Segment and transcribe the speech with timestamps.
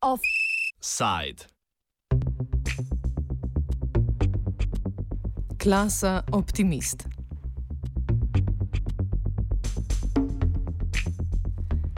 [0.00, 1.46] Offside.
[5.62, 7.08] Klasa optimist.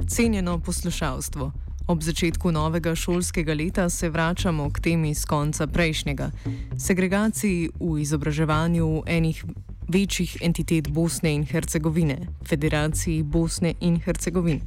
[0.09, 1.53] Cenjeno poslušalstvo.
[1.89, 6.31] Ob začetku novega šolskega leta se vračamo k temi z konca prejšnjega:
[6.77, 9.45] segregaciji v izobraževanju enih
[9.89, 14.61] večjih entitet Bosne in Hercegovine, Federaciji Bosne in Hercegovine.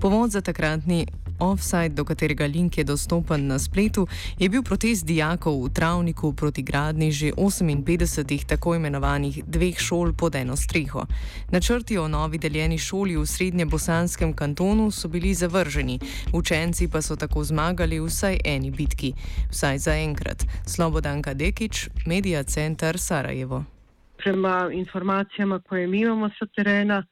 [0.00, 1.06] Povod za takratni
[1.40, 4.06] offside, do katerega link je dostopen na spletu,
[4.38, 10.34] je bil protest dijakov v Travniku proti gradni že 58 tako imenovanih dveh šol pod
[10.34, 11.06] eno streho.
[11.50, 15.98] Načrti o novi deljeni šoli v srednje bosanskem kantonu so bili zavrženi,
[16.32, 19.12] učenci pa so tako zmagali v vsaj eni bitki.
[19.50, 20.44] Vsaj za enkrat.
[20.66, 23.64] Slobodanka Dekič, Media Center Sarajevo.
[24.16, 27.06] Prema informacijama koje mi imamo sa terena,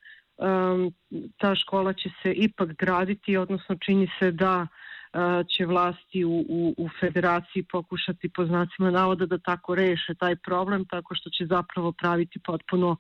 [1.37, 6.75] ta škola će se ipak graditi, odnosno čini se da uh, će vlasti u, u,
[6.79, 11.93] u federaciji pokušati po znacima navoda da tako reše taj problem, tako što će zapravo
[11.93, 12.97] praviti potpuno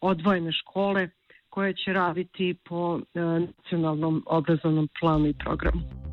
[0.00, 1.08] odvojene škole
[1.48, 6.07] koje će raditi po uh, nacionalnom obrazovnom planu i programu.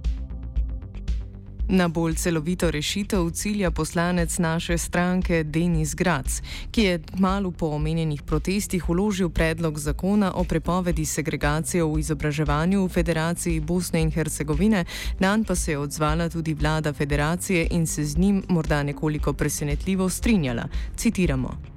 [1.69, 6.41] Na bolj celovito rešitev cilja poslanec naše stranke Denis Grac,
[6.71, 12.89] ki je malo po omenjenih protestih uložil predlog zakona o prepovedi segregacije v izobraževanju v
[12.89, 14.85] Federaciji Bosne in Hercegovine,
[15.19, 19.33] na nj pa se je odzvala tudi vlada federacije in se z njim morda nekoliko
[19.33, 20.67] presenetljivo strinjala.
[20.95, 21.74] Citiramo.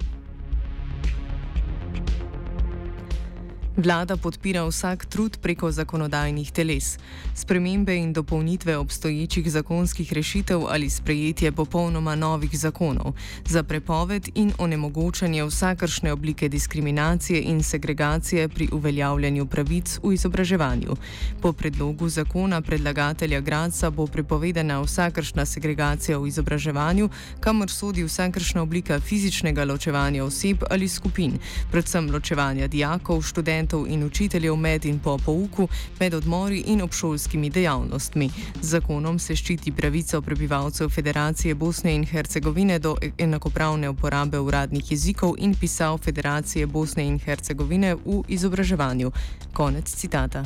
[3.78, 6.98] Vlada podpira vsak trud preko zakonodajnih teles.
[7.34, 13.14] Spremembe in dopolnitve obstoječih zakonskih rešitev ali sprejetje popolnoma novih zakonov
[13.46, 20.96] za prepoved in onemogočanje vsakršne oblike diskriminacije in segregacije pri uveljavljanju pravic v izobraževanju.
[21.42, 27.08] Po predlogu zakona predlagatelja Gradca bo prepovedana vsakršna segregacija v izobraževanju,
[27.40, 31.38] kamor sodi vsakršna oblika fizičnega ločevanja oseb ali skupin,
[31.70, 35.68] predvsem ločevanja dijakov, študentov, študentov in učiteljev med in po pouku,
[36.00, 38.30] med odmori in obšolskimi dejavnostmi.
[38.62, 45.34] Z zakonom se ščiti pravico prebivalcev Federacije Bosne in Hercegovine do enakopravne uporabe uradnih jezikov
[45.38, 49.12] in pisav Federacije Bosne in Hercegovine v izobraževanju.
[49.52, 50.44] Konec citata.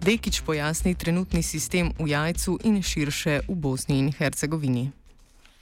[0.00, 4.97] Dekič pojasni trenutni sistem v jajcu in širše v Bosni in Hercegovini.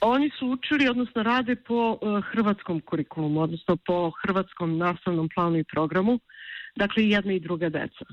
[0.01, 5.63] Oni su učili, odnosno rade po uh, hrvatskom kurikulumu, odnosno po hrvatskom nastavnom planu i
[5.63, 6.19] programu,
[6.75, 8.05] dakle i jedna i druga deca.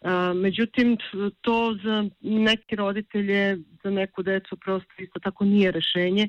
[0.00, 0.96] Uh, međutim,
[1.40, 6.28] to za neke roditelje, za neku decu prosto isto tako nije rešenje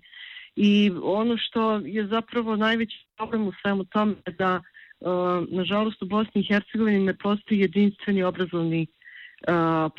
[0.55, 4.61] i ono što je zapravo najveći problem u svemu tome je da
[4.99, 5.09] uh,
[5.49, 8.87] nažalost u Bosni i Hercegovini ne postoji jedinstveni obrazovni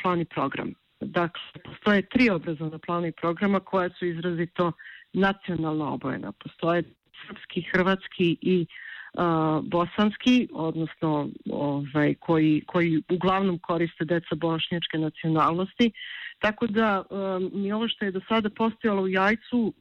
[0.01, 0.73] plan i program.
[1.01, 4.71] Dakle, postoje tri obrazovna plana i programa koja su izrazito
[5.13, 6.31] nacionalno obojena.
[6.31, 6.83] Postoje
[7.27, 8.65] srpski, hrvatski i
[9.13, 15.91] uh, bosanski, odnosno ovaj, koji, koji uglavnom koriste deca bošnjačke nacionalnosti.
[16.39, 19.73] Tako da um, mi ovo što je do sada postojalo u jajcu uh,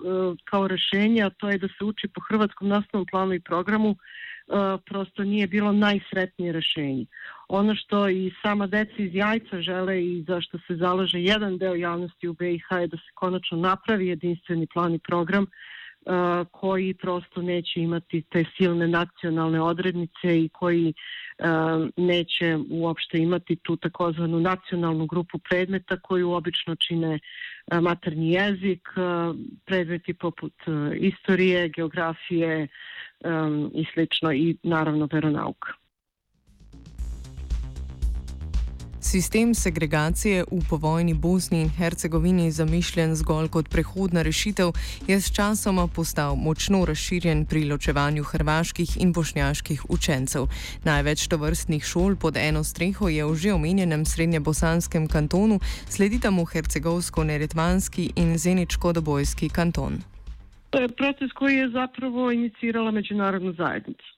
[0.44, 3.97] kao rešenje, a to je da se uči po hrvatskom nastavnom planu i programu, uh,
[4.87, 7.06] prosto nije bilo najsretnije rešenje.
[7.55, 12.29] Ono što i sama deca iz jajca žele i zašto se zalaže jedan deo javnosti
[12.29, 17.81] u BiH je da se konačno napravi jedinstveni plan i program uh, koji prosto neće
[17.81, 25.39] imati te silne nacionalne odrednice i koji uh, neće uopšte imati tu takozvanu nacionalnu grupu
[25.39, 28.89] predmeta koju obično čine uh, maternji jezik,
[29.65, 30.55] predmeti poput
[30.95, 32.69] istorije, geografije
[33.25, 35.81] um, i slično i naravno veronauka.
[39.03, 44.71] Sistem segregacije v povojni Bosni in Hercegovini, zamišljen zgolj kot prehodna rešitev,
[45.10, 50.47] je s časoma postal močno razširjen pri ločevanju hrvaških in bošnjaških učencev.
[50.84, 55.59] Največ tovrstnih šol pod eno streho je v že omenjenem srednjebosanskem kantonu,
[55.91, 59.98] sledita mu hercegovsko-neretvanski in zeničko-dobojski kanton.
[60.71, 64.09] To je proces koji je zapravo inicirala međunarodna zajednica.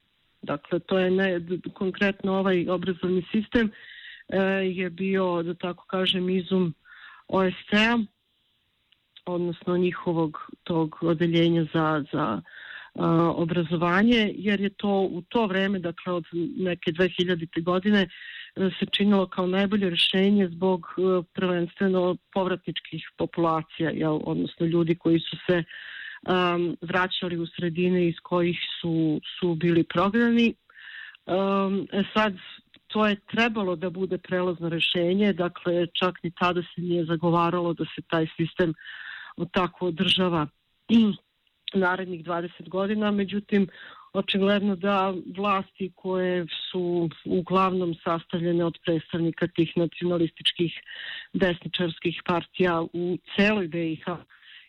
[0.42, 1.40] Dakle, to je ne,
[1.74, 3.72] konkretno ovaj obrazovni sistem
[4.72, 6.74] je bio, da tako kažem, izum
[7.28, 7.98] OSCE-a,
[9.26, 12.42] odnosno njihovog tog odeljenja za, za
[12.94, 16.24] a, obrazovanje, jer je to u to vreme, dakle od
[16.56, 17.62] neke 2000.
[17.62, 18.08] godine,
[18.56, 20.86] se činilo kao najbolje rješenje zbog
[21.34, 28.58] prvenstveno povratničkih populacija, jel, odnosno ljudi koji su se um, vraćali u sredine iz kojih
[28.80, 30.54] su, su bili prognani.
[31.26, 32.34] Um, sad,
[32.94, 37.84] to je trebalo da bude prelazno rešenje, dakle čak ni tada se nije zagovaralo da
[37.84, 38.74] se taj sistem
[39.52, 40.46] tako održava
[41.74, 43.66] narednih 20 godina, međutim
[44.12, 50.72] očigledno da vlasti koje su uglavnom sastavljene od predstavnika tih nacionalističkih
[51.32, 54.06] desničarskih partija u celoj BiH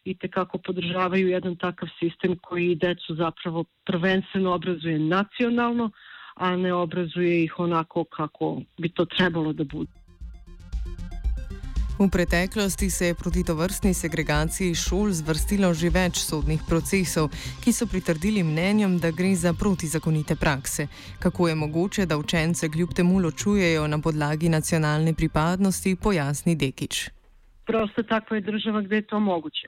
[0.05, 5.91] i tekako podržavaju jedan takav sistem koji decu zapravo prvenstveno obrazuje nacionalno,
[6.35, 9.91] a ne obrazuje ih onako kako bi to trebalo da bude.
[11.99, 17.29] V preteklosti se je proti tovrstni segregaciji šol zvrstilo že več sodnih procesov,
[17.63, 20.87] ki so pritrdili mnenjem, da gre za protizakonite prakse.
[21.23, 27.09] Kako je mogoče, da učence kljub temu ločujejo na podlagi nacionalne pripadnosti, pojasni Dekič.
[27.63, 29.67] Prosto tako je država, gdje je to moguće.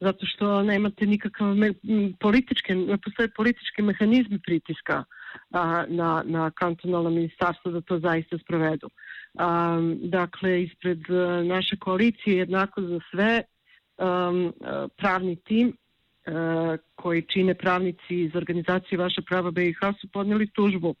[0.00, 1.72] Zato što nemate nikakav me,
[2.20, 5.04] političke, ne postoje politički mehanizmi pritiska
[5.50, 8.88] a, na, na kantonalno ministarstvo da to zaista sprovedu.
[9.34, 13.42] Um, dakle, ispred uh, naše koalicije jednako za sve
[13.98, 14.52] um,
[14.96, 20.96] pravni tim uh, koji čine pravnici iz organizacije Vaša prava BiH su podnijeli tužbu uh,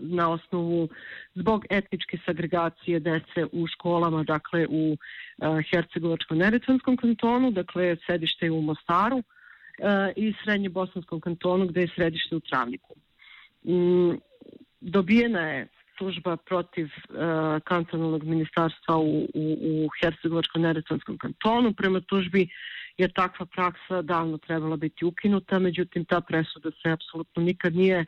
[0.00, 0.88] na osnovu
[1.34, 4.96] zbog etničke sagregacije dece u školama, dakle u
[5.42, 9.24] Hercegovačko-Neretvanskom kantonu, dakle sedište je u Mostaru uh,
[10.16, 12.94] i Srednje Bosanskom kantonu gde je središte u Travniku.
[13.62, 14.20] Um,
[14.80, 15.68] dobijena je
[15.98, 17.16] tužba protiv uh,
[17.64, 21.72] kantonalnog ministarstva u, u, u Hercegovačko-Neretvanskom kantonu.
[21.72, 22.48] Prema tužbi
[22.98, 28.04] je takva praksa davno trebala biti ukinuta, međutim ta presuda se apsolutno nikad nije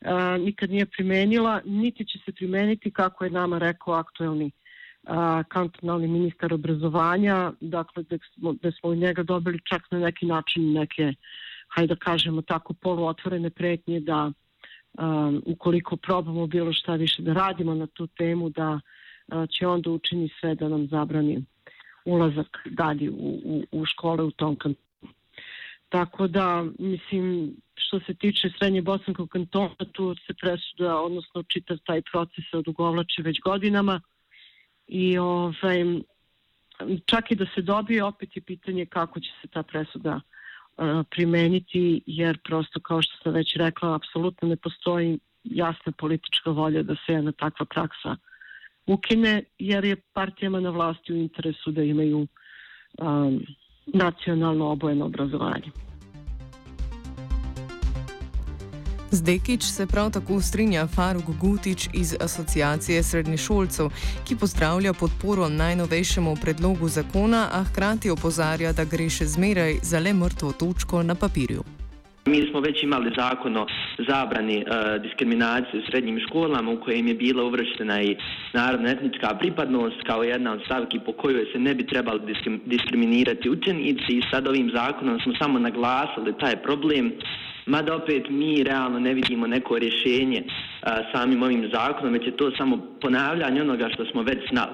[0.00, 4.63] uh, nikad nije primenila, niti će se primeniti kako je nama rekao aktuelni uh,
[5.48, 10.72] kantonalni ministar obrazovanja, dakle da smo, da smo od njega dobili čak na neki način
[10.72, 11.12] neke,
[11.68, 14.32] hajde da kažemo tako, poluotvorene pretnje da
[14.98, 19.90] um, ukoliko probamo bilo šta više da radimo na tu temu, da uh, će onda
[19.90, 21.44] učini sve da nam zabrani
[22.04, 24.84] ulazak dalje u, u, u škole u tom kantonu.
[25.88, 32.02] Tako da, mislim, što se tiče Srednje Bosanskog kantona, tu se presuda, odnosno čitav taj
[32.02, 34.00] proces se odugovlače već godinama
[34.88, 35.84] i ovaj,
[37.06, 42.02] čak i da se dobije, opet je pitanje kako će se ta presuda uh, primeniti
[42.06, 47.12] jer prosto kao što sam već rekla apsolutno ne postoji jasna politička volja da se
[47.12, 48.16] jedna takva praksa
[48.86, 52.26] ukine jer je partijama na vlasti u interesu da imaju
[52.98, 53.40] um,
[53.86, 55.70] nacionalno obojeno obrazovanje.
[59.14, 63.86] Z Dekič se prav tako strinja Faruk Gutič iz Asociacije srednješolcev,
[64.26, 70.12] ki pozdravlja podporo najnovejšemu predlogu zakona, a hkrati opozarja, da gre še zmeraj za le
[70.12, 71.62] mrtvo točko na papirju.
[72.26, 73.66] Mi smo već imali zakon o
[74.08, 78.16] zabrani e, diskriminacije u srednjim školama u kojem je bila uvrštena i
[78.52, 82.20] narodna etnička pripadnost kao jedna od stavki po kojoj se ne bi trebali
[82.64, 87.12] diskriminirati učenici i sad ovim zakonom smo samo naglasili taj problem
[87.66, 90.42] mada opet mi realno ne vidimo neko rješenje
[90.82, 94.72] a, samim ovim zakonom, već je to samo ponavljanje onoga što smo već znali.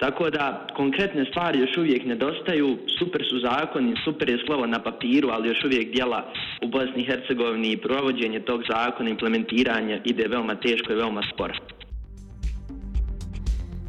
[0.00, 5.28] Tako da konkretne stvari još uvijek nedostaju, super su zakoni, super je slovo na papiru,
[5.28, 10.54] ali još uvijek dijela u Bosni i Hercegovini i provođenje tog zakona, implementiranje ide veoma
[10.54, 11.54] teško i veoma sporo.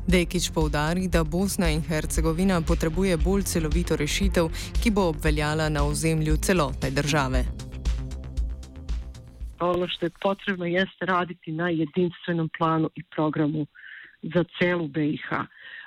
[0.07, 4.45] Dekič poudari, da Bosna in Hercegovina potrebuje bolj celovito rešitev,
[4.83, 7.43] ki bo obveljala na ozemlju celotne države.
[9.59, 13.65] ono što je potrebno jeste raditi na jedinstvenom planu i programu
[14.21, 15.27] za celu BiH.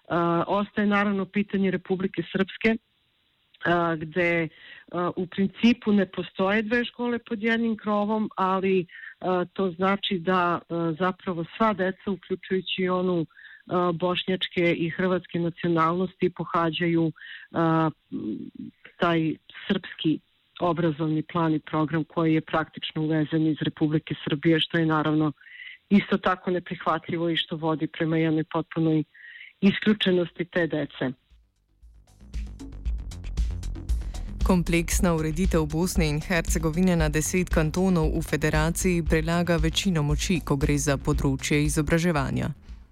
[0.08, 4.48] Uh, ostaje naravno pitanje Republike Srpske, uh, gde
[4.92, 8.86] uh, u principu ne postoje dve škole pod jednim krovom, ali
[9.20, 13.26] uh, to znači da uh, zapravo sva deca, uključujući onu uh,
[13.94, 17.92] bošnjačke i hrvatske nacionalnosti, pohađaju uh,
[18.98, 19.34] taj
[19.68, 20.18] srpski
[20.60, 25.32] obrazovni plan i program koji je praktično uvezen iz Republike Srbije, što je naravno
[25.88, 29.04] isto tako neprihvatljivo i što vodi prema jednoj potpunoj
[29.68, 31.12] isključenosti te dece.
[34.46, 40.76] Kompleksna ureditev Bosne in Hercegovine na deset kantonov v federaciji prelaga večino moči, ko gre
[40.78, 42.50] za področje izobraževanja.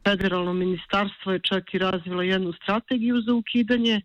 [0.09, 4.01] Federalno ministarstvo je čak i razvilo jednu strategiju za ukidanje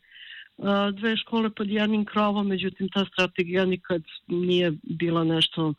[0.99, 5.73] dve škole pod jednim krovom, međutim ta strategija nikad nije bila nešto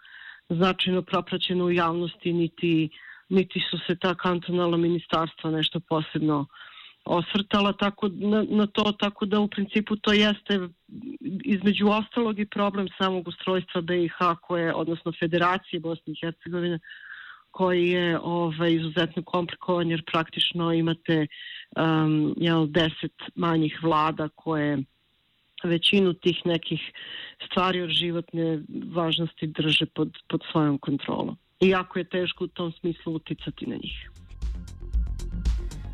[0.49, 2.89] značajno propraćena u javnosti, niti
[3.29, 6.47] niti su se ta kantonalna ministarstva nešto posebno
[7.09, 10.69] osvrtala tako na, na to, tako da u principu to jeste
[11.45, 16.79] između ostalog i problem samog ustrojstva BiH koje, odnosno Federacije Bosne i Hercegovine,
[17.51, 21.27] koji je ovaj, izuzetno komplikovan jer praktično imate
[21.77, 24.79] um, jel, deset manjih vlada koje
[25.65, 26.81] većinu tih nekih
[27.47, 28.63] stvari od životne
[28.95, 31.37] važnosti drže pod, pod svojom kontrolom.
[31.61, 34.11] Iako je teško u tom smislu uticati na njih.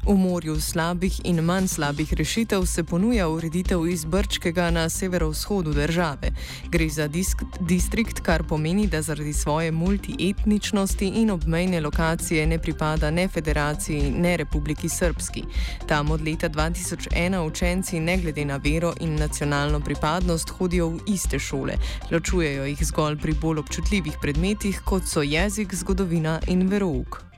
[0.07, 6.31] V morju slabih in manj slabih rešitev se ponuja ureditev iz Brčkega na severovzhodu države.
[6.69, 13.11] Gre za disk, distrikt, kar pomeni, da zaradi svoje multietničnosti in obmejne lokacije ne pripada
[13.11, 15.45] ne federaciji, ne Republiki Srpski.
[15.89, 21.39] Tam od leta 2001 učenci ne glede na vero in nacionalno pripadnost hodijo v iste
[21.39, 21.79] šole.
[22.11, 27.34] Ločujejo jih zgolj pri bolj občutljivih predmetih, kot so jezik, zgodovina in verouk.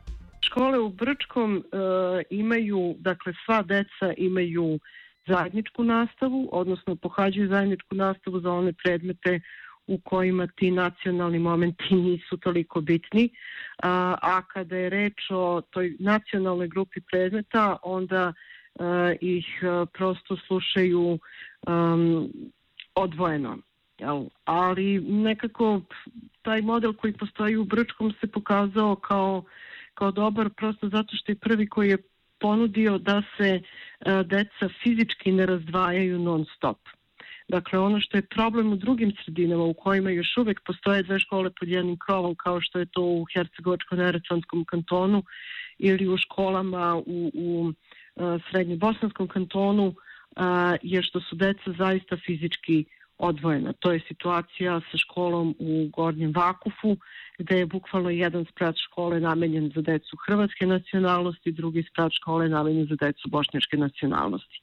[0.57, 1.63] Škole u Brčkom e,
[2.31, 4.79] imaju, dakle sva deca imaju
[5.27, 9.41] zajedničku nastavu, odnosno pohađaju zajedničku nastavu za one predmete
[9.87, 13.29] u kojima ti nacionalni momenti nisu toliko bitni.
[13.83, 18.83] A, a kada je reč o toj nacionalnoj grupi predmeta, onda e,
[19.21, 21.19] ih e, prosto slušaju
[21.67, 22.33] um,
[22.95, 23.59] odvojeno.
[23.99, 24.25] Jel?
[24.45, 25.81] Ali nekako
[26.43, 29.45] taj model koji postoji u Brčkom se pokazao kao
[29.99, 31.99] kao dobar prosto zato što je prvi koji je
[32.41, 33.63] ponudio da se e,
[34.25, 36.79] deca fizički ne razdvajaju non stop.
[37.49, 41.51] Dakle, ono što je problem u drugim sredinama u kojima još uvek postoje dve škole
[41.61, 45.23] pod jednim krovom, kao što je to u Hercegovačko-Neretvanskom kantonu
[45.79, 49.95] ili u školama u, u e, Srednje-Bosanskom kantonu,
[50.83, 52.85] je što su deca zaista fizički
[53.19, 53.73] odvojena.
[53.73, 56.97] To je situacija sa školom u Gornjem Vakufu,
[57.39, 62.87] gde je bukvalno jedan sprat škole namenjen za decu hrvatske nacionalnosti, drugi sprat škole namenjen
[62.87, 64.61] za decu bošnjačke nacionalnosti,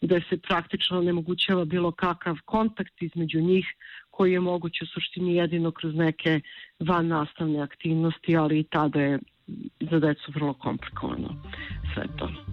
[0.00, 3.66] gde se praktično nemogućava bilo kakav kontakt između njih
[4.10, 6.40] koji je moguće u suštini jedino kroz neke
[6.78, 9.18] van nastavne aktivnosti, ali i tada je
[9.90, 11.42] za decu vrlo komplikovano
[11.94, 12.45] sve to.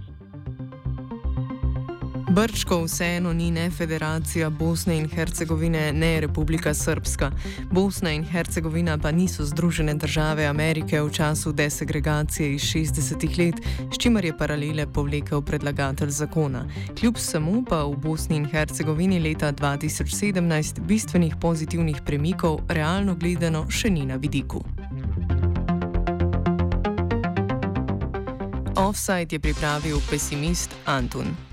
[2.33, 7.31] Brčko vseeno ni ne Federacija Bosne in Hercegovine, ne Republika Srpska.
[7.71, 13.55] Bosna in Hercegovina pa niso Združene države Amerike v času desegregacije iz 60-ih let,
[13.93, 16.65] s čimer je paralele povlekel predlagatelj zakona.
[16.99, 23.89] Kljub samo pa v Bosni in Hercegovini leta 2017 bistvenih pozitivnih premikov realno gledano še
[23.89, 24.63] ni na vidiku.
[28.75, 31.52] Offside je pripravil pesimist Antun.